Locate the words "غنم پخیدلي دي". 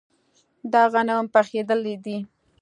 0.93-2.17